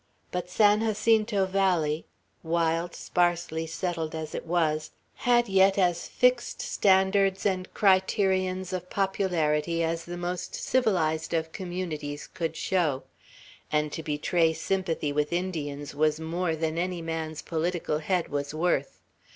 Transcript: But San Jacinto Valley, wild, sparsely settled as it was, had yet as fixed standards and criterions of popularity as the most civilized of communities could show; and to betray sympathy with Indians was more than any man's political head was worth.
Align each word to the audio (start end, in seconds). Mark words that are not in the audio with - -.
But 0.31 0.49
San 0.49 0.79
Jacinto 0.81 1.45
Valley, 1.45 2.07
wild, 2.41 2.95
sparsely 2.95 3.67
settled 3.67 4.15
as 4.15 4.33
it 4.33 4.47
was, 4.47 4.89
had 5.13 5.47
yet 5.47 5.77
as 5.77 6.07
fixed 6.07 6.59
standards 6.59 7.45
and 7.45 7.71
criterions 7.75 8.73
of 8.73 8.89
popularity 8.89 9.83
as 9.83 10.05
the 10.05 10.17
most 10.17 10.55
civilized 10.55 11.35
of 11.35 11.51
communities 11.51 12.25
could 12.25 12.55
show; 12.55 13.03
and 13.71 13.91
to 13.91 14.01
betray 14.01 14.53
sympathy 14.53 15.13
with 15.13 15.31
Indians 15.31 15.93
was 15.93 16.19
more 16.19 16.55
than 16.55 16.79
any 16.79 17.03
man's 17.03 17.43
political 17.43 17.99
head 17.99 18.27
was 18.29 18.55
worth. 18.55 19.01